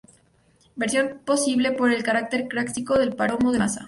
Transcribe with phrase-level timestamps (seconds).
[0.75, 3.79] Versión posible por el carácter kárstico del Páramo de Masa.